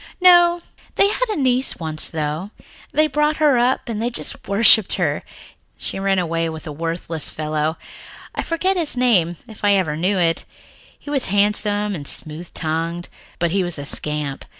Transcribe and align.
"No. 0.19 0.63
They 0.95 1.09
had 1.09 1.29
a 1.29 1.35
niece 1.35 1.75
once, 1.77 2.09
though. 2.09 2.49
They 2.91 3.05
brought 3.05 3.37
her 3.37 3.59
up 3.59 3.87
and 3.87 4.01
they 4.01 4.09
just 4.09 4.47
worshipped 4.47 4.95
her. 4.95 5.21
She 5.77 5.99
ran 5.99 6.17
away 6.17 6.49
with 6.49 6.65
a 6.65 6.71
worthless 6.71 7.29
fellow 7.29 7.77
I 8.33 8.41
forget 8.41 8.77
his 8.77 8.97
name, 8.97 9.37
if 9.47 9.63
I 9.63 9.73
ever 9.73 9.95
knew 9.95 10.17
it. 10.17 10.43
He 10.97 11.11
was 11.11 11.27
handsome 11.27 11.93
and 11.93 12.07
smooth 12.07 12.51
tongued, 12.55 13.09
but 13.37 13.51
he 13.51 13.63
was 13.63 13.77
a 13.77 13.85
scamp. 13.85 14.43